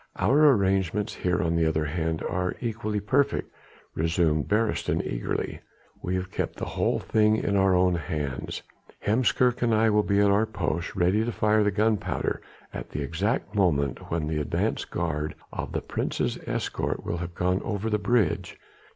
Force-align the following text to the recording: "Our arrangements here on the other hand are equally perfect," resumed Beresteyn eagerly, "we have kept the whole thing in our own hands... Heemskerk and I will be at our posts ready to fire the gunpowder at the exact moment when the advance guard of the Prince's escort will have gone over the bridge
"Our 0.17 0.49
arrangements 0.55 1.13
here 1.13 1.43
on 1.43 1.55
the 1.55 1.67
other 1.67 1.85
hand 1.85 2.23
are 2.23 2.55
equally 2.59 2.99
perfect," 2.99 3.53
resumed 3.93 4.47
Beresteyn 4.47 4.99
eagerly, 5.05 5.59
"we 6.01 6.15
have 6.15 6.31
kept 6.31 6.55
the 6.55 6.65
whole 6.65 6.97
thing 6.97 7.37
in 7.37 7.55
our 7.55 7.75
own 7.75 7.93
hands... 7.93 8.63
Heemskerk 9.05 9.61
and 9.61 9.75
I 9.75 9.91
will 9.91 10.01
be 10.01 10.19
at 10.19 10.31
our 10.31 10.47
posts 10.47 10.95
ready 10.95 11.23
to 11.23 11.31
fire 11.31 11.63
the 11.63 11.69
gunpowder 11.69 12.41
at 12.73 12.89
the 12.89 13.03
exact 13.03 13.53
moment 13.53 14.09
when 14.09 14.25
the 14.27 14.41
advance 14.41 14.85
guard 14.85 15.35
of 15.53 15.71
the 15.71 15.81
Prince's 15.81 16.39
escort 16.47 17.05
will 17.05 17.17
have 17.17 17.35
gone 17.35 17.61
over 17.61 17.87
the 17.87 17.99
bridge 17.99 18.57